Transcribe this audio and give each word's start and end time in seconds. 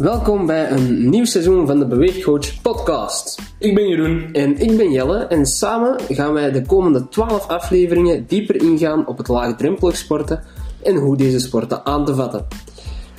Welkom 0.00 0.46
bij 0.46 0.70
een 0.70 1.10
nieuw 1.10 1.24
seizoen 1.24 1.66
van 1.66 1.78
de 1.78 1.86
Beweegcoach 1.86 2.62
podcast. 2.62 3.42
Ik 3.58 3.74
ben 3.74 3.88
Jeroen. 3.88 4.32
En 4.32 4.58
ik 4.58 4.76
ben 4.76 4.90
Jelle 4.90 5.18
en 5.18 5.46
samen 5.46 6.00
gaan 6.08 6.32
wij 6.32 6.50
de 6.50 6.66
komende 6.66 7.08
12 7.08 7.46
afleveringen 7.46 8.26
dieper 8.26 8.62
ingaan 8.62 9.06
op 9.06 9.18
het 9.18 9.28
laagdrempelig 9.28 9.96
sporten 9.96 10.42
en 10.82 10.96
hoe 10.96 11.16
deze 11.16 11.38
sporten 11.38 11.86
aan 11.86 12.04
te 12.04 12.14
vatten. 12.14 12.46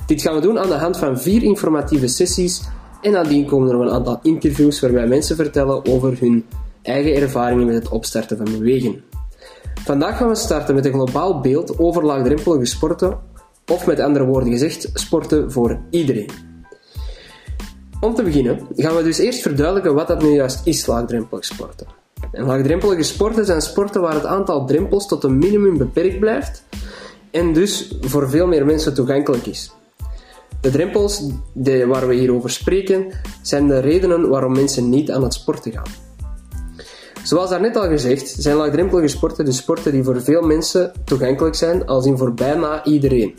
Dit 0.06 0.22
gaan 0.22 0.34
we 0.34 0.40
doen 0.40 0.58
aan 0.58 0.68
de 0.68 0.74
hand 0.74 0.96
van 0.96 1.18
vier 1.18 1.42
informatieve 1.42 2.06
sessies 2.06 2.62
en 3.02 3.12
nadien 3.12 3.46
komen 3.46 3.68
er 3.68 3.80
een 3.80 3.90
aantal 3.90 4.18
interviews 4.22 4.80
waarbij 4.80 5.06
mensen 5.06 5.36
vertellen 5.36 5.86
over 5.86 6.16
hun 6.20 6.44
eigen 6.82 7.14
ervaringen 7.14 7.66
met 7.66 7.74
het 7.74 7.88
opstarten 7.88 8.36
van 8.36 8.58
bewegen. 8.58 9.02
Vandaag 9.74 10.16
gaan 10.16 10.28
we 10.28 10.34
starten 10.34 10.74
met 10.74 10.84
een 10.84 10.92
globaal 10.92 11.40
beeld 11.40 11.78
over 11.78 12.04
laagdrempelige 12.04 12.64
sporten, 12.64 13.18
of 13.66 13.86
met 13.86 14.00
andere 14.00 14.24
woorden 14.24 14.50
gezegd, 14.50 14.90
sporten 14.94 15.52
voor 15.52 15.80
iedereen. 15.90 16.51
Om 18.02 18.14
te 18.14 18.22
beginnen 18.22 18.66
gaan 18.76 18.96
we 18.96 19.02
dus 19.02 19.18
eerst 19.18 19.42
verduidelijken 19.42 19.94
wat 19.94 20.08
dat 20.08 20.22
nu 20.22 20.28
juist 20.28 20.60
is, 20.64 20.86
laagdrempelig 20.86 21.44
sporten. 21.44 21.86
En 22.32 22.44
laagdrempelige 22.44 23.02
sporten 23.02 23.46
zijn 23.46 23.62
sporten 23.62 24.00
waar 24.00 24.14
het 24.14 24.24
aantal 24.24 24.66
drempels 24.66 25.06
tot 25.06 25.24
een 25.24 25.38
minimum 25.38 25.78
beperkt 25.78 26.18
blijft 26.18 26.64
en 27.30 27.52
dus 27.52 27.96
voor 28.00 28.30
veel 28.30 28.46
meer 28.46 28.66
mensen 28.66 28.94
toegankelijk 28.94 29.46
is. 29.46 29.72
De 30.60 30.70
drempels 30.70 31.22
waar 31.86 32.08
we 32.08 32.14
hier 32.14 32.32
over 32.32 32.50
spreken 32.50 33.06
zijn 33.42 33.66
de 33.66 33.78
redenen 33.78 34.28
waarom 34.28 34.52
mensen 34.52 34.88
niet 34.88 35.10
aan 35.10 35.22
het 35.22 35.34
sporten 35.34 35.72
gaan. 35.72 35.90
Zoals 37.22 37.50
daarnet 37.50 37.76
al 37.76 37.88
gezegd, 37.88 38.28
zijn 38.28 38.56
laagdrempelige 38.56 39.08
sporten 39.08 39.44
de 39.44 39.52
sporten 39.52 39.92
die 39.92 40.04
voor 40.04 40.22
veel 40.22 40.42
mensen 40.42 40.92
toegankelijk 41.04 41.54
zijn, 41.54 41.86
als 41.86 42.06
in 42.06 42.18
voor 42.18 42.34
bijna 42.34 42.84
iedereen. 42.84 43.38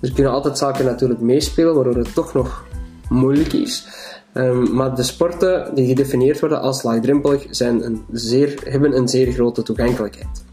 Er 0.00 0.12
kunnen 0.12 0.32
altijd 0.32 0.58
zaken 0.58 0.84
natuurlijk 0.84 1.20
meespelen, 1.20 1.74
waardoor 1.74 1.96
het 1.96 2.14
toch 2.14 2.34
nog 2.34 2.66
moeilijk 3.08 3.52
is. 3.52 3.86
Um, 4.34 4.74
maar 4.74 4.94
de 4.94 5.02
sporten 5.02 5.74
die 5.74 5.86
gedefinieerd 5.86 6.40
worden 6.40 6.60
als 6.60 6.82
laagdrempelig 6.82 7.46
zijn 7.50 7.84
een 7.84 8.04
zeer, 8.12 8.60
hebben 8.64 8.96
een 8.96 9.08
zeer 9.08 9.32
grote 9.32 9.62
toegankelijkheid. 9.62 10.44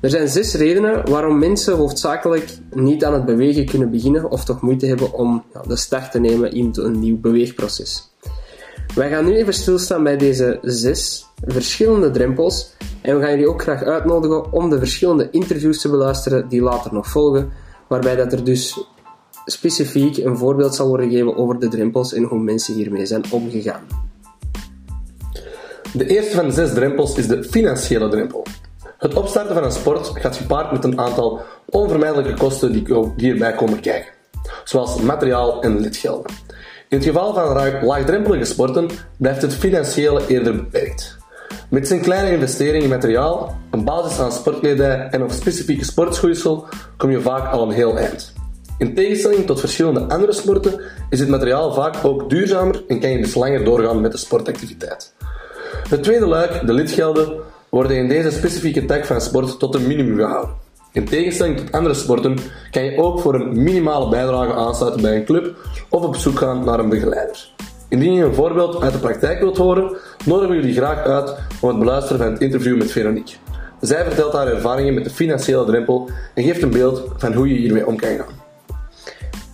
Er 0.00 0.10
zijn 0.10 0.28
zes 0.28 0.54
redenen 0.54 1.10
waarom 1.10 1.38
mensen 1.38 1.76
hoofdzakelijk 1.76 2.58
niet 2.70 3.04
aan 3.04 3.12
het 3.12 3.24
bewegen 3.24 3.66
kunnen 3.66 3.90
beginnen 3.90 4.30
of 4.30 4.44
toch 4.44 4.60
moeite 4.60 4.86
hebben 4.86 5.12
om 5.12 5.44
ja, 5.52 5.60
de 5.60 5.76
start 5.76 6.10
te 6.10 6.20
nemen 6.20 6.52
in 6.52 6.70
een 6.72 6.98
nieuw 6.98 7.20
beweegproces. 7.20 8.10
Wij 8.94 9.10
gaan 9.10 9.24
nu 9.24 9.36
even 9.36 9.52
stilstaan 9.52 10.02
bij 10.02 10.16
deze 10.16 10.58
zes 10.62 11.26
verschillende 11.44 12.10
drempels 12.10 12.74
en 13.02 13.16
we 13.16 13.22
gaan 13.22 13.30
jullie 13.30 13.48
ook 13.48 13.62
graag 13.62 13.82
uitnodigen 13.82 14.52
om 14.52 14.70
de 14.70 14.78
verschillende 14.78 15.30
interviews 15.30 15.80
te 15.80 15.88
beluisteren 15.88 16.48
die 16.48 16.62
later 16.62 16.92
nog 16.92 17.08
volgen, 17.08 17.50
waarbij 17.88 18.16
dat 18.16 18.32
er 18.32 18.44
dus 18.44 18.86
specifiek 19.46 20.16
een 20.16 20.36
voorbeeld 20.36 20.74
zal 20.74 20.88
worden 20.88 21.08
gegeven 21.08 21.36
over 21.36 21.58
de 21.58 21.68
drempels 21.68 22.12
en 22.12 22.22
hoe 22.22 22.38
mensen 22.38 22.74
hiermee 22.74 23.06
zijn 23.06 23.24
omgegaan. 23.30 23.86
De 25.92 26.06
eerste 26.06 26.36
van 26.36 26.52
zes 26.52 26.74
drempels 26.74 27.16
is 27.16 27.26
de 27.26 27.44
financiële 27.44 28.08
drempel. 28.08 28.46
Het 28.98 29.14
opstarten 29.14 29.54
van 29.54 29.64
een 29.64 29.72
sport 29.72 30.10
gaat 30.14 30.36
gepaard 30.36 30.72
met 30.72 30.84
een 30.84 31.00
aantal 31.00 31.40
onvermijdelijke 31.64 32.34
kosten 32.34 32.72
die 32.72 33.12
hierbij 33.16 33.52
komen 33.52 33.80
kijken, 33.80 34.12
zoals 34.64 35.00
materiaal 35.00 35.62
en 35.62 35.80
lidgelden. 35.80 36.34
In 36.88 36.96
het 36.96 37.06
geval 37.06 37.34
van 37.34 37.84
laagdrempelige 37.84 38.44
sporten 38.44 38.88
blijft 39.16 39.42
het 39.42 39.54
financiële 39.54 40.26
eerder 40.26 40.56
beperkt. 40.56 41.16
Met 41.68 41.88
zijn 41.88 42.00
kleine 42.00 42.30
investering 42.30 42.82
in 42.82 42.88
materiaal, 42.88 43.56
een 43.70 43.84
basis 43.84 44.18
aan 44.18 44.32
sportkledij 44.32 45.08
en 45.10 45.22
of 45.22 45.32
specifieke 45.32 45.84
sportschoeisel 45.84 46.66
kom 46.96 47.10
je 47.10 47.20
vaak 47.20 47.52
al 47.52 47.62
een 47.62 47.74
heel 47.74 47.98
eind. 47.98 48.32
In 48.78 48.94
tegenstelling 48.94 49.46
tot 49.46 49.60
verschillende 49.60 50.00
andere 50.00 50.32
sporten 50.32 50.80
is 51.10 51.20
het 51.20 51.28
materiaal 51.28 51.72
vaak 51.72 52.04
ook 52.04 52.30
duurzamer 52.30 52.84
en 52.88 53.00
kan 53.00 53.10
je 53.10 53.18
dus 53.18 53.34
langer 53.34 53.64
doorgaan 53.64 54.00
met 54.00 54.12
de 54.12 54.18
sportactiviteit. 54.18 55.14
Het 55.88 56.02
tweede 56.02 56.26
luik, 56.26 56.66
de 56.66 56.72
lidgelden, 56.72 57.32
worden 57.68 57.96
in 57.96 58.08
deze 58.08 58.30
specifieke 58.30 58.84
tak 58.84 59.04
van 59.04 59.20
sport 59.20 59.58
tot 59.58 59.74
een 59.74 59.86
minimum 59.86 60.16
gehouden. 60.16 60.54
In 60.92 61.04
tegenstelling 61.04 61.56
tot 61.56 61.72
andere 61.72 61.94
sporten 61.94 62.36
kan 62.70 62.84
je 62.84 62.98
ook 62.98 63.20
voor 63.20 63.34
een 63.34 63.62
minimale 63.62 64.08
bijdrage 64.08 64.52
aansluiten 64.52 65.02
bij 65.02 65.16
een 65.16 65.24
club 65.24 65.56
of 65.88 66.02
op 66.02 66.16
zoek 66.16 66.38
gaan 66.38 66.64
naar 66.64 66.78
een 66.78 66.88
begeleider. 66.88 67.50
Indien 67.88 68.14
je 68.14 68.24
een 68.24 68.34
voorbeeld 68.34 68.82
uit 68.82 68.92
de 68.92 68.98
praktijk 68.98 69.40
wilt 69.40 69.56
horen, 69.56 69.96
nodigen 70.24 70.50
we 70.50 70.56
jullie 70.56 70.74
graag 70.74 71.04
uit 71.04 71.36
om 71.60 71.68
het 71.68 71.78
beluisteren 71.78 72.18
van 72.18 72.32
het 72.32 72.40
interview 72.40 72.76
met 72.76 72.90
Veronique. 72.90 73.36
Zij 73.80 74.04
vertelt 74.04 74.32
haar 74.32 74.46
ervaringen 74.46 74.94
met 74.94 75.04
de 75.04 75.10
financiële 75.10 75.64
drempel 75.64 76.10
en 76.34 76.42
geeft 76.42 76.62
een 76.62 76.70
beeld 76.70 77.02
van 77.16 77.32
hoe 77.32 77.48
je 77.48 77.54
hiermee 77.54 77.86
om 77.86 77.96
kan 77.96 78.16
gaan. 78.16 78.45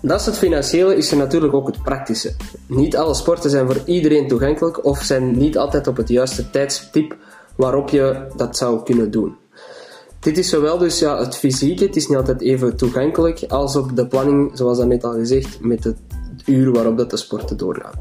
Naast 0.02 0.26
het 0.26 0.38
financiële 0.38 0.96
is 0.96 1.10
er 1.10 1.16
natuurlijk 1.16 1.54
ook 1.54 1.66
het 1.66 1.82
praktische. 1.82 2.34
Niet 2.66 2.96
alle 2.96 3.14
sporten 3.14 3.50
zijn 3.50 3.66
voor 3.66 3.80
iedereen 3.84 4.28
toegankelijk 4.28 4.84
of 4.84 5.02
zijn 5.02 5.38
niet 5.38 5.58
altijd 5.58 5.86
op 5.86 5.96
het 5.96 6.08
juiste 6.08 6.50
tijdstip 6.50 7.16
waarop 7.56 7.88
je 7.88 8.26
dat 8.36 8.56
zou 8.56 8.82
kunnen 8.82 9.10
doen. 9.10 9.36
Dit 10.20 10.38
is 10.38 10.48
zowel 10.48 10.78
dus 10.78 10.98
ja, 10.98 11.18
het 11.18 11.36
fysieke, 11.36 11.84
het 11.84 11.96
is 11.96 12.08
niet 12.08 12.18
altijd 12.18 12.40
even 12.40 12.76
toegankelijk, 12.76 13.44
als 13.48 13.76
op 13.76 13.96
de 13.96 14.06
planning, 14.06 14.50
zoals 14.54 14.78
dat 14.78 14.86
net 14.86 15.04
al 15.04 15.12
gezegd, 15.12 15.60
met 15.60 15.84
het 15.84 15.96
uur 16.46 16.72
waarop 16.72 16.98
dat 16.98 17.10
de 17.10 17.16
sporten 17.16 17.56
doorgaan. 17.56 18.00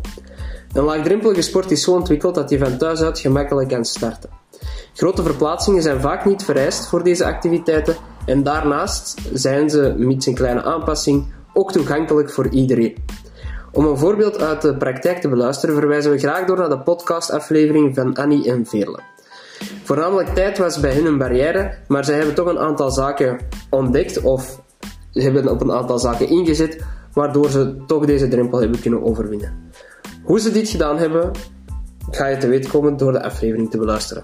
Een 0.74 0.84
laagdrempelige 0.84 1.42
sport 1.42 1.72
is 1.72 1.84
zo 1.84 1.92
ontwikkeld 1.92 2.36
dat 2.36 2.50
je 2.50 2.58
van 2.58 2.78
thuis 2.78 3.02
uit 3.02 3.20
gemakkelijk 3.20 3.70
kan 3.70 3.86
starten. 3.86 4.30
Grote 4.94 5.24
verplaatsingen 5.24 5.82
zijn 5.82 6.02
vaak 6.02 6.26
niet 6.26 6.44
vereist 6.44 6.88
voor 6.88 7.04
deze 7.04 7.26
activiteiten 7.26 7.96
en 8.26 8.44
daarnaast 8.44 9.22
zijn 9.34 9.70
ze, 9.70 9.94
mits 9.98 10.26
een 10.26 10.36
kleine 10.36 10.64
aanpassing, 10.64 11.26
ook 11.54 11.72
toegankelijk 11.72 12.30
voor 12.30 12.48
iedereen. 12.48 12.96
Om 13.72 13.86
een 13.86 13.98
voorbeeld 13.98 14.42
uit 14.42 14.62
de 14.62 14.78
praktijk 14.78 15.18
te 15.18 15.30
beluisteren, 15.30 15.76
verwijzen 15.76 16.12
we 16.12 16.18
graag 16.18 16.46
door 16.46 16.58
naar 16.58 16.70
de 16.70 16.80
podcastaflevering 16.80 17.96
van 17.96 18.14
Annie 18.16 18.52
en 18.52 18.66
Veerle. 18.66 19.00
Voornamelijk 19.84 20.30
tijd 20.30 20.58
was 20.58 20.80
bij 20.80 20.92
hen 20.92 21.06
een 21.06 21.18
barrière, 21.18 21.78
maar 21.88 22.06
zij 22.06 22.16
hebben 22.16 22.36
toch 22.36 22.48
een 22.48 22.60
aantal 22.60 22.92
zaken 22.92 23.38
ontdekt 23.70 24.22
of 24.22 24.62
hebben 25.14 25.50
op 25.50 25.62
een 25.62 25.72
aantal 25.72 26.00
zaken 26.00 26.28
ingezet, 26.28 26.84
waardoor 27.14 27.50
ze 27.50 27.76
toch 27.88 28.06
deze 28.06 28.28
drempel 28.28 28.60
hebben 28.60 28.82
kunnen 28.82 29.04
overwinnen. 29.04 29.72
Hoe 30.24 30.40
ze 30.40 30.52
dit 30.52 30.70
gedaan 30.70 30.98
hebben, 30.98 31.32
ga 32.12 32.28
je 32.28 32.38
te 32.38 32.48
weten 32.48 32.72
komen 32.72 32.98
door 32.98 33.12
de 33.12 33.24
aflevering 33.24 33.72
te 33.72 33.78
beluisteren. 33.78 34.24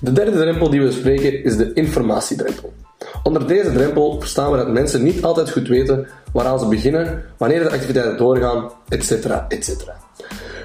De 0.00 0.12
derde 0.12 0.32
drempel 0.32 0.70
die 0.70 0.80
we 0.80 0.86
bespreken 0.86 1.44
is 1.44 1.56
de 1.56 1.72
informatiedrempel. 1.72 2.72
Onder 3.22 3.46
deze 3.46 3.72
drempel 3.72 4.20
verstaan 4.20 4.50
we 4.50 4.56
dat 4.56 4.68
mensen 4.68 5.02
niet 5.02 5.24
altijd 5.24 5.50
goed 5.50 5.68
weten 5.68 6.06
waaraan 6.32 6.58
ze 6.58 6.66
beginnen, 6.66 7.22
wanneer 7.36 7.62
de 7.62 7.70
activiteiten 7.70 8.16
doorgaan, 8.16 8.70
etc. 8.88 9.10
etc. 9.48 9.70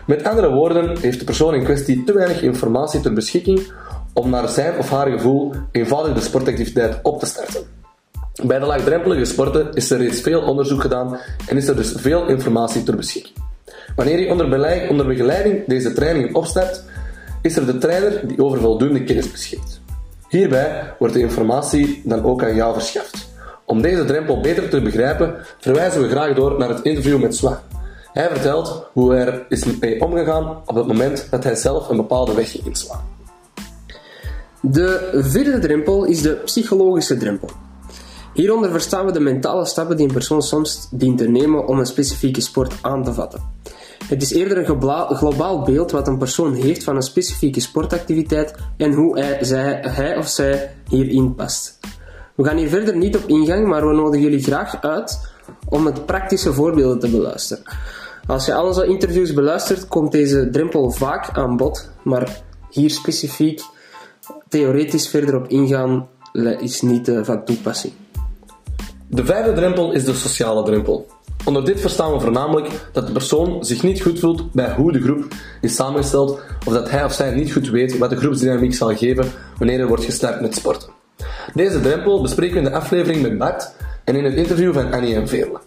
Met 0.05 0.23
andere 0.23 0.49
woorden 0.49 0.97
heeft 0.97 1.19
de 1.19 1.25
persoon 1.25 1.53
in 1.53 1.63
kwestie 1.63 2.03
te 2.03 2.13
weinig 2.13 2.41
informatie 2.41 2.99
ter 2.99 3.13
beschikking 3.13 3.71
om 4.13 4.29
naar 4.29 4.49
zijn 4.49 4.77
of 4.77 4.89
haar 4.89 5.07
gevoel 5.07 5.53
eenvoudig 5.71 6.13
de 6.13 6.21
sportactiviteit 6.21 6.99
op 7.03 7.19
te 7.19 7.25
starten. 7.25 7.61
Bij 8.45 8.59
de 8.59 8.65
laagdrempelige 8.65 9.25
sporten 9.25 9.73
is 9.73 9.89
er 9.89 9.97
reeds 9.97 10.21
veel 10.21 10.41
onderzoek 10.41 10.81
gedaan 10.81 11.19
en 11.47 11.57
is 11.57 11.67
er 11.67 11.75
dus 11.75 11.93
veel 11.97 12.27
informatie 12.27 12.83
ter 12.83 12.95
beschikking. 12.95 13.35
Wanneer 13.95 14.19
je 14.19 14.29
onder, 14.89 15.07
begeleiding 15.07 15.65
deze 15.67 15.93
trainingen 15.93 16.35
opstart, 16.35 16.83
is 17.41 17.57
er 17.57 17.65
de 17.65 17.77
trainer 17.77 18.27
die 18.27 18.43
over 18.43 18.59
voldoende 18.59 19.03
kennis 19.03 19.31
beschikt. 19.31 19.81
Hierbij 20.29 20.95
wordt 20.99 21.13
de 21.13 21.19
informatie 21.19 22.01
dan 22.05 22.23
ook 22.23 22.43
aan 22.43 22.55
jou 22.55 22.73
verschaft. 22.73 23.29
Om 23.65 23.81
deze 23.81 24.05
drempel 24.05 24.41
beter 24.41 24.69
te 24.69 24.81
begrijpen, 24.81 25.35
verwijzen 25.59 26.01
we 26.01 26.09
graag 26.09 26.35
door 26.35 26.57
naar 26.57 26.69
het 26.69 26.81
interview 26.81 27.21
met 27.21 27.35
Swa. 27.35 27.63
Hij 28.13 28.29
vertelt 28.29 28.89
hoe 28.93 29.13
hij 29.13 29.25
er 29.25 29.45
is 29.49 29.63
mee 29.79 30.01
omgegaan 30.01 30.61
op 30.65 30.75
het 30.75 30.87
moment 30.87 31.27
dat 31.29 31.43
hij 31.43 31.55
zelf 31.55 31.89
een 31.89 31.97
bepaalde 31.97 32.33
weg 32.33 32.51
ging. 32.51 32.77
De 34.61 35.09
vierde 35.13 35.59
drempel 35.59 36.03
is 36.03 36.21
de 36.21 36.33
psychologische 36.33 37.17
drempel. 37.17 37.49
Hieronder 38.33 38.71
verstaan 38.71 39.05
we 39.05 39.11
de 39.11 39.19
mentale 39.19 39.65
stappen 39.65 39.97
die 39.97 40.07
een 40.07 40.13
persoon 40.13 40.41
soms 40.41 40.87
dient 40.91 41.17
te 41.17 41.29
nemen 41.29 41.67
om 41.67 41.79
een 41.79 41.85
specifieke 41.85 42.41
sport 42.41 42.73
aan 42.81 43.03
te 43.03 43.13
vatten. 43.13 43.41
Het 44.07 44.21
is 44.21 44.33
eerder 44.33 44.57
een 44.57 45.15
globaal 45.15 45.61
beeld 45.61 45.91
wat 45.91 46.07
een 46.07 46.17
persoon 46.17 46.53
heeft 46.53 46.83
van 46.83 46.95
een 46.95 47.01
specifieke 47.01 47.59
sportactiviteit 47.59 48.55
en 48.77 48.93
hoe 48.93 49.19
hij, 49.19 49.37
zij, 49.43 49.79
hij 49.81 50.17
of 50.17 50.27
zij 50.27 50.75
hierin 50.89 51.35
past. 51.35 51.79
We 52.35 52.43
gaan 52.43 52.57
hier 52.57 52.69
verder 52.69 52.97
niet 52.97 53.15
op 53.15 53.27
ingang, 53.27 53.67
maar 53.67 53.87
we 53.87 53.93
nodigen 53.93 54.21
jullie 54.21 54.43
graag 54.43 54.81
uit 54.81 55.19
om 55.69 55.83
met 55.83 56.05
praktische 56.05 56.53
voorbeelden 56.53 56.99
te 56.99 57.09
beluisteren. 57.09 57.63
Als 58.27 58.45
je 58.45 58.53
al 58.53 58.65
onze 58.65 58.85
interviews 58.85 59.33
beluistert, 59.33 59.87
komt 59.87 60.11
deze 60.11 60.49
drempel 60.49 60.91
vaak 60.91 61.37
aan 61.37 61.57
bod, 61.57 61.89
maar 62.03 62.41
hier 62.69 62.89
specifiek 62.89 63.61
theoretisch 64.49 65.07
verder 65.07 65.35
op 65.35 65.47
ingaan 65.47 66.07
is 66.59 66.81
niet 66.81 67.07
eh, 67.07 67.23
van 67.23 67.45
toepassing. 67.45 67.93
De 69.07 69.25
vijfde 69.25 69.53
drempel 69.53 69.91
is 69.91 70.05
de 70.05 70.13
sociale 70.13 70.63
drempel. 70.63 71.07
Onder 71.47 71.65
dit 71.65 71.81
verstaan 71.81 72.13
we 72.13 72.19
voornamelijk 72.19 72.69
dat 72.91 73.07
de 73.07 73.13
persoon 73.13 73.65
zich 73.65 73.83
niet 73.83 74.01
goed 74.01 74.19
voelt 74.19 74.51
bij 74.51 74.73
hoe 74.73 74.91
de 74.91 75.01
groep 75.01 75.25
is 75.61 75.75
samengesteld 75.75 76.41
of 76.65 76.73
dat 76.73 76.89
hij 76.89 77.03
of 77.03 77.13
zij 77.13 77.35
niet 77.35 77.51
goed 77.51 77.69
weet 77.69 77.97
wat 77.97 78.09
de 78.09 78.15
groepsdynamiek 78.15 78.73
zal 78.73 78.95
geven 78.95 79.31
wanneer 79.57 79.79
er 79.79 79.87
wordt 79.87 80.03
gestart 80.03 80.41
met 80.41 80.55
sporten. 80.55 80.89
Deze 81.53 81.79
drempel 81.79 82.21
bespreken 82.21 82.53
we 82.53 82.59
in 82.59 82.71
de 82.71 82.77
aflevering 82.77 83.21
met 83.21 83.37
Bart 83.37 83.71
en 84.03 84.15
in 84.15 84.23
het 84.23 84.33
interview 84.33 84.73
van 84.73 84.93
Annie 84.93 85.15
en 85.15 85.27
Veerle. 85.27 85.59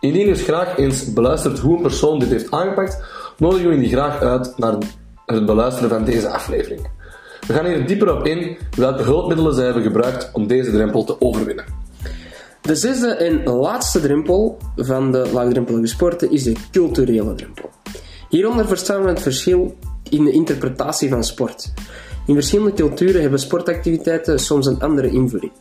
Indien 0.00 0.26
dus 0.26 0.42
graag 0.42 0.76
eens 0.76 1.12
beluistert 1.12 1.58
hoe 1.58 1.76
een 1.76 1.82
persoon 1.82 2.18
dit 2.18 2.30
heeft 2.30 2.50
aangepakt, 2.50 3.02
nodigen 3.38 3.68
we 3.68 3.88
graag 3.88 4.20
uit 4.20 4.52
naar 4.56 4.76
het 5.26 5.46
beluisteren 5.46 5.90
van 5.90 6.04
deze 6.04 6.28
aflevering. 6.28 6.88
We 7.46 7.52
gaan 7.52 7.66
hier 7.66 7.86
dieper 7.86 8.16
op 8.16 8.26
in 8.26 8.56
welke 8.76 9.02
hulpmiddelen 9.02 9.54
zij 9.54 9.64
hebben 9.64 9.82
gebruikt 9.82 10.30
om 10.32 10.46
deze 10.46 10.70
drempel 10.70 11.04
te 11.04 11.20
overwinnen. 11.20 11.64
De 12.62 12.74
zesde 12.74 13.14
en 13.14 13.44
laatste 13.44 14.00
drempel 14.00 14.58
van 14.76 15.12
de 15.12 15.30
laagdrempelige 15.32 15.86
sporten 15.86 16.30
is 16.30 16.42
de 16.42 16.54
culturele 16.70 17.34
drempel. 17.34 17.70
Hieronder 18.28 18.66
verstaan 18.66 19.02
we 19.02 19.08
het 19.08 19.22
verschil 19.22 19.76
in 20.08 20.24
de 20.24 20.30
interpretatie 20.30 21.08
van 21.08 21.24
sport. 21.24 21.72
In 22.26 22.34
verschillende 22.34 22.72
culturen 22.72 23.20
hebben 23.20 23.38
sportactiviteiten 23.38 24.38
soms 24.38 24.66
een 24.66 24.80
andere 24.80 25.10
invulling. 25.10 25.52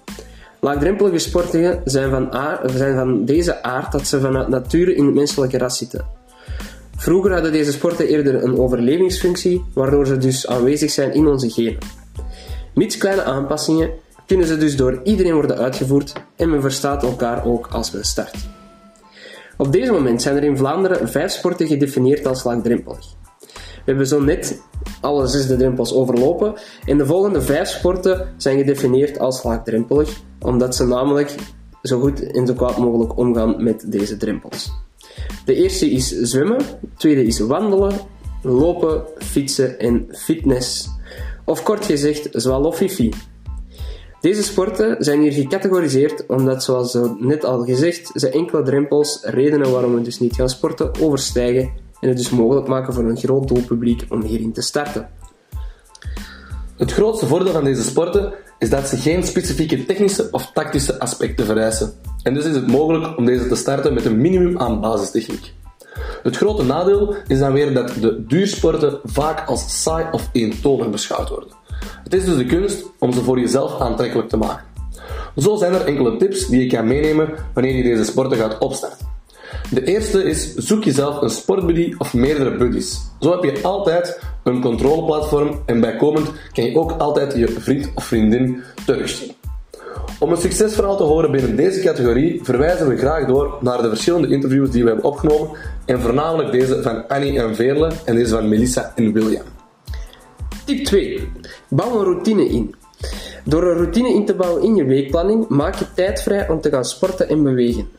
Laagdrempelige 0.60 1.18
sporten 1.18 1.82
zijn 1.86 2.10
van, 2.10 2.32
aard, 2.32 2.72
zijn 2.72 2.96
van 2.96 3.26
deze 3.26 3.64
aard 3.64 3.92
dat 3.92 4.08
ze 4.08 4.20
vanuit 4.20 4.48
nature 4.48 4.96
in 4.96 5.06
het 5.06 5.14
menselijke 5.14 5.58
ras 5.58 5.78
zitten. 5.78 6.06
Vroeger 6.98 7.34
hadden 7.34 7.52
deze 7.52 7.72
sporten 7.72 8.08
eerder 8.08 8.44
een 8.44 8.58
overlevingsfunctie, 8.58 9.64
waardoor 9.74 10.06
ze 10.08 10.18
dus 10.18 10.48
aanwezig 10.48 10.92
zijn 10.92 11.14
in 11.14 11.28
onze 11.28 11.50
genen. 11.50 11.78
Mits 12.74 12.98
kleine 12.98 13.24
aanpassingen 13.24 13.92
kunnen 14.32 14.50
ze 14.50 14.58
dus 14.58 14.76
door 14.76 15.00
iedereen 15.04 15.34
worden 15.34 15.58
uitgevoerd 15.58 16.14
en 16.36 16.50
men 16.50 16.62
verstaat 16.62 17.04
elkaar 17.04 17.46
ook 17.46 17.68
als 17.68 17.92
men 17.92 18.04
start. 18.04 18.36
Op 19.58 19.72
deze 19.72 19.92
moment 19.92 20.22
zijn 20.22 20.36
er 20.36 20.44
in 20.44 20.58
Vlaanderen 20.58 21.10
vijf 21.10 21.32
sporten 21.32 21.68
gedefinieerd 21.68 22.28
als 22.28 22.44
laagdrempelig. 22.44 23.06
We 23.50 23.82
hebben 23.86 24.08
zo 24.08 24.22
net 24.22 24.62
alle 25.02 25.28
zesde 25.28 25.56
drempels 25.56 25.94
overlopen 25.94 26.54
en 26.86 26.98
de 26.98 27.06
volgende 27.06 27.42
vijf 27.42 27.68
sporten 27.68 28.34
zijn 28.38 28.58
gedefinieerd 28.58 29.20
als 29.20 29.44
laagdrempelig, 29.44 30.22
omdat 30.40 30.76
ze 30.76 30.86
namelijk 30.86 31.36
zo 31.82 32.00
goed 32.00 32.32
en 32.32 32.48
zo 32.48 32.54
kwaad 32.54 32.78
mogelijk 32.78 33.18
omgaan 33.18 33.64
met 33.64 33.92
deze 33.92 34.18
drempels. 34.18 34.72
De 35.46 35.56
eerste 35.56 35.92
is 35.92 36.08
zwemmen, 36.08 36.58
de 36.58 36.88
tweede 36.98 37.26
is 37.26 37.40
wandelen, 37.40 37.94
lopen, 38.42 39.04
fietsen 39.18 39.80
en 39.80 40.08
fitness. 40.12 40.90
Of 41.46 41.64
kort 41.64 41.86
gezegd, 41.86 42.30
zwaloffifi. 42.32 43.14
Deze 44.22 44.44
sporten 44.44 44.96
zijn 45.00 45.22
hier 45.22 45.32
gecategoriseerd 45.32 46.26
omdat, 46.26 46.64
zoals 46.64 46.98
net 47.20 47.46
al 47.46 47.64
gezegd, 47.64 48.12
ze 48.14 48.30
enkele 48.30 48.64
drempels, 48.64 49.20
redenen 49.24 49.72
waarom 49.72 49.94
we 49.94 50.02
dus 50.02 50.20
niet 50.20 50.36
gaan 50.36 50.50
sporten, 50.50 50.92
overstijgen 51.02 51.70
en 52.00 52.08
het 52.08 52.18
dus 52.18 52.30
mogelijk 52.30 52.68
maken 52.68 52.94
voor 52.94 53.04
een 53.04 53.18
groot 53.18 53.48
doelpubliek 53.48 54.06
om 54.10 54.22
hierin 54.22 54.54
te 54.54 54.62
starten. 54.62 55.10
Het 56.78 56.92
grootste 56.92 57.28
voordeel 57.28 57.52
van 57.52 57.64
deze 57.64 57.84
sporten 57.84 58.34
is 58.60 58.70
dat 58.70 58.88
ze 58.88 58.98
geen 58.98 59.24
specifieke 59.24 59.86
technische 59.86 60.28
of 60.32 60.52
tactische 60.52 61.00
aspecten 61.00 61.46
vereisen. 61.46 61.94
En 62.24 62.34
dus 62.34 62.46
is 62.46 62.56
het 62.56 62.68
mogelijk 62.68 63.18
om 63.18 63.26
deze 63.26 63.48
te 63.48 63.56
starten 63.56 63.94
met 63.94 64.06
een 64.06 64.22
minimum 64.22 64.60
aan 64.60 64.82
basistechniek. 64.82 65.54
Het 66.24 66.38
grote 66.38 66.64
nadeel 66.64 67.16
is 67.28 67.40
dan 67.40 67.54
weer 67.54 67.74
dat 67.74 67.94
de 68.02 68.26
duursporten 68.26 69.00
vaak 69.04 69.48
als 69.48 69.84
saai 69.84 70.06
of 70.12 70.30
eentonig 70.32 70.90
beschouwd 70.90 71.30
worden. 71.30 71.61
Het 72.12 72.20
is 72.20 72.26
dus 72.26 72.38
de 72.38 72.46
kunst 72.46 72.86
om 73.00 73.14
ze 73.14 73.22
voor 73.22 73.40
jezelf 73.40 73.80
aantrekkelijk 73.80 74.30
te 74.30 74.38
maken. 74.38 74.66
Zo 75.38 75.56
zijn 75.56 75.74
er 75.74 75.86
enkele 75.86 76.18
tips 76.18 76.48
die 76.48 76.64
je 76.64 76.68
kan 76.68 76.88
meenemen 76.88 77.30
wanneer 77.54 77.76
je 77.76 77.84
deze 77.84 78.04
sporten 78.04 78.38
gaat 78.38 78.58
opstarten. 78.58 79.08
De 79.70 79.84
eerste 79.84 80.24
is 80.24 80.56
zoek 80.56 80.84
jezelf 80.84 81.22
een 81.22 81.30
sportbuddy 81.30 81.94
of 81.98 82.14
meerdere 82.14 82.58
buddies. 82.58 83.02
Zo 83.20 83.32
heb 83.32 83.44
je 83.44 83.62
altijd 83.64 84.20
een 84.44 84.62
controleplatform 84.62 85.62
en 85.66 85.80
bijkomend 85.80 86.32
kan 86.54 86.64
je 86.64 86.78
ook 86.78 86.92
altijd 86.92 87.36
je 87.36 87.48
vriend 87.48 87.92
of 87.96 88.04
vriendin 88.04 88.62
terugzien. 88.86 89.32
Om 90.20 90.32
een 90.32 90.38
succesverhaal 90.38 90.98
te 90.98 91.04
horen 91.04 91.32
binnen 91.32 91.56
deze 91.56 91.82
categorie 91.82 92.40
verwijzen 92.44 92.88
we 92.88 92.98
graag 92.98 93.26
door 93.26 93.58
naar 93.62 93.82
de 93.82 93.90
verschillende 93.90 94.28
interviews 94.28 94.72
die 94.72 94.84
we 94.84 94.88
hebben 94.88 95.06
opgenomen 95.06 95.50
en 95.86 96.02
voornamelijk 96.02 96.52
deze 96.52 96.82
van 96.82 97.08
Annie 97.08 97.40
en 97.40 97.56
Veerle 97.56 97.92
en 98.06 98.16
deze 98.16 98.36
van 98.36 98.50
Melissa 98.50 98.92
en 98.96 99.14
William. 99.14 99.61
Tip 100.72 100.86
2. 100.86 101.32
Bouw 101.70 102.00
een 102.00 102.04
routine 102.04 102.50
in. 102.50 102.76
Door 103.46 103.64
een 103.64 103.78
routine 103.78 104.14
in 104.14 104.26
te 104.26 104.36
bouwen 104.36 104.64
in 104.64 104.76
je 104.76 104.84
weekplanning 104.84 105.48
maak 105.48 105.76
je 105.76 105.86
tijd 105.96 106.22
vrij 106.22 106.50
om 106.50 106.62
te 106.62 106.70
gaan 106.70 106.86
sporten 106.86 107.30
en 107.30 107.44
bewegen. 107.44 107.90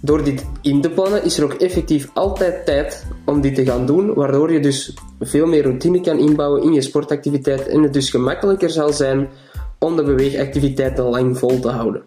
Door 0.00 0.24
dit 0.24 0.46
in 0.62 0.80
te 0.80 0.90
plannen 0.90 1.24
is 1.24 1.38
er 1.38 1.44
ook 1.44 1.52
effectief 1.52 2.10
altijd 2.14 2.66
tijd 2.66 3.06
om 3.24 3.40
dit 3.40 3.54
te 3.54 3.64
gaan 3.64 3.86
doen, 3.86 4.14
waardoor 4.14 4.52
je 4.52 4.60
dus 4.60 4.94
veel 5.20 5.46
meer 5.46 5.62
routine 5.62 6.00
kan 6.00 6.18
inbouwen 6.18 6.62
in 6.62 6.72
je 6.72 6.80
sportactiviteit 6.80 7.68
en 7.68 7.82
het 7.82 7.92
dus 7.92 8.10
gemakkelijker 8.10 8.70
zal 8.70 8.92
zijn 8.92 9.28
om 9.78 9.96
de 9.96 10.02
beweegactiviteiten 10.02 11.04
lang 11.04 11.38
vol 11.38 11.60
te 11.60 11.68
houden. 11.68 12.02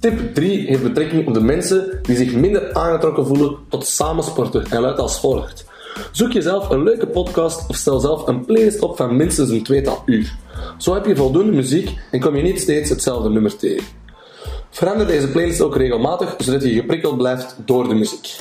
Tip 0.00 0.34
3 0.34 0.66
heeft 0.66 0.82
betrekking 0.82 1.26
op 1.26 1.34
de 1.34 1.40
mensen 1.40 1.98
die 2.02 2.16
zich 2.16 2.34
minder 2.34 2.74
aangetrokken 2.74 3.26
voelen 3.26 3.56
tot 3.68 3.86
samensporten 3.86 4.66
en 4.70 4.80
luidt 4.80 4.98
als 4.98 5.20
volgt. 5.20 5.65
Zoek 6.12 6.32
jezelf 6.32 6.70
een 6.70 6.82
leuke 6.82 7.06
podcast 7.06 7.68
of 7.68 7.76
stel 7.76 8.00
zelf 8.00 8.26
een 8.26 8.44
playlist 8.44 8.80
op 8.80 8.96
van 8.96 9.16
minstens 9.16 9.50
een 9.50 9.62
tweetal 9.62 10.02
uur. 10.06 10.36
Zo 10.78 10.94
heb 10.94 11.06
je 11.06 11.16
voldoende 11.16 11.52
muziek 11.52 11.90
en 12.10 12.20
kom 12.20 12.36
je 12.36 12.42
niet 12.42 12.60
steeds 12.60 12.90
hetzelfde 12.90 13.30
nummer 13.30 13.56
tegen. 13.56 13.86
Verander 14.70 15.06
deze 15.06 15.28
playlist 15.28 15.60
ook 15.60 15.76
regelmatig, 15.76 16.34
zodat 16.38 16.62
je 16.62 16.72
geprikkeld 16.72 17.16
blijft 17.16 17.56
door 17.64 17.88
de 17.88 17.94
muziek. 17.94 18.36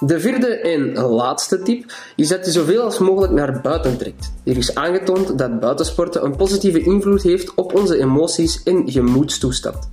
De 0.00 0.20
vierde 0.20 0.46
en 0.46 0.92
laatste 0.98 1.62
tip 1.62 1.92
is 2.16 2.28
dat 2.28 2.44
je 2.44 2.50
zoveel 2.50 2.82
als 2.82 2.98
mogelijk 2.98 3.32
naar 3.32 3.60
buiten 3.60 3.98
trekt. 3.98 4.32
Er 4.44 4.56
is 4.56 4.74
aangetoond 4.74 5.38
dat 5.38 5.60
buitensporten 5.60 6.24
een 6.24 6.36
positieve 6.36 6.82
invloed 6.82 7.22
heeft 7.22 7.54
op 7.54 7.74
onze 7.74 7.98
emoties 7.98 8.62
en 8.62 8.90
gemoedstoestand. 8.90 9.90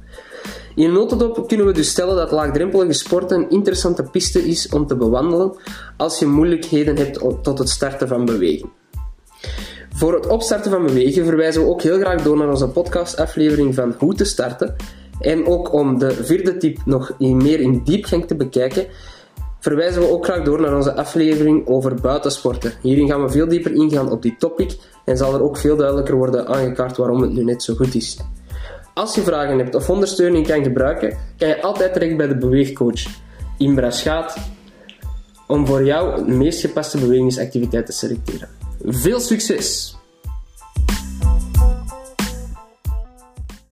In 0.77 0.91
notendop 0.91 1.47
kunnen 1.47 1.65
we 1.65 1.71
dus 1.71 1.89
stellen 1.89 2.15
dat 2.15 2.31
laagdrempelige 2.31 2.93
sporten 2.93 3.37
een 3.37 3.49
interessante 3.49 4.03
piste 4.03 4.47
is 4.47 4.69
om 4.69 4.87
te 4.87 4.95
bewandelen 4.95 5.55
als 5.97 6.19
je 6.19 6.25
moeilijkheden 6.25 6.97
hebt 6.97 7.19
tot 7.43 7.57
het 7.57 7.69
starten 7.69 8.07
van 8.07 8.25
bewegen. 8.25 8.69
Voor 9.89 10.13
het 10.13 10.27
opstarten 10.27 10.71
van 10.71 10.85
bewegen 10.85 11.25
verwijzen 11.25 11.61
we 11.61 11.67
ook 11.67 11.81
heel 11.81 11.99
graag 11.99 12.21
door 12.21 12.37
naar 12.37 12.49
onze 12.49 12.67
podcastaflevering 12.67 13.75
van 13.75 13.95
Hoe 13.97 14.13
te 14.13 14.25
starten. 14.25 14.75
En 15.19 15.45
ook 15.45 15.73
om 15.73 15.99
de 15.99 16.11
vierde 16.11 16.57
tip 16.57 16.85
nog 16.85 17.19
meer 17.19 17.59
in 17.59 17.83
diepgang 17.83 18.25
te 18.25 18.35
bekijken, 18.35 18.87
verwijzen 19.59 20.01
we 20.01 20.09
ook 20.09 20.25
graag 20.25 20.43
door 20.43 20.61
naar 20.61 20.75
onze 20.75 20.95
aflevering 20.95 21.67
over 21.67 22.01
buitensporten. 22.01 22.73
Hierin 22.81 23.07
gaan 23.07 23.21
we 23.21 23.29
veel 23.29 23.47
dieper 23.47 23.73
ingaan 23.73 24.11
op 24.11 24.21
die 24.21 24.35
topic 24.37 24.77
en 25.05 25.17
zal 25.17 25.33
er 25.33 25.43
ook 25.43 25.57
veel 25.57 25.75
duidelijker 25.75 26.15
worden 26.15 26.47
aangekaart 26.47 26.97
waarom 26.97 27.21
het 27.21 27.33
nu 27.33 27.43
net 27.43 27.63
zo 27.63 27.75
goed 27.75 27.95
is. 27.95 28.17
Als 28.97 29.15
je 29.15 29.21
vragen 29.21 29.57
hebt 29.57 29.75
of 29.75 29.89
ondersteuning 29.89 30.47
kan 30.47 30.63
gebruiken, 30.63 31.17
kan 31.37 31.47
je 31.47 31.61
altijd 31.61 31.93
terecht 31.93 32.17
bij 32.17 32.27
de 32.27 32.37
beweegcoach 32.37 33.05
Imbra 33.57 33.91
Schaat 33.91 34.37
om 35.47 35.67
voor 35.67 35.85
jou 35.85 36.25
de 36.25 36.31
meest 36.31 36.61
gepaste 36.61 36.97
bewegingsactiviteit 36.97 37.85
te 37.85 37.91
selecteren. 37.91 38.49
Veel 38.81 39.19
succes! 39.19 39.96